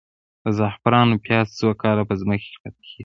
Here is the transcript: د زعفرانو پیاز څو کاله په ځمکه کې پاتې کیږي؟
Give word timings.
د 0.43 0.45
زعفرانو 0.57 1.21
پیاز 1.25 1.47
څو 1.59 1.67
کاله 1.81 2.03
په 2.09 2.13
ځمکه 2.21 2.45
کې 2.51 2.57
پاتې 2.63 2.79
کیږي؟ 2.87 2.99